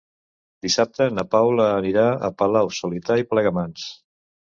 Dissabte 0.65 1.07
na 1.17 1.27
Paula 1.35 1.69
anirà 1.83 2.07
a 2.15 2.33
Palau-solità 2.43 3.23
i 3.25 3.31
Plegamans. 3.33 3.91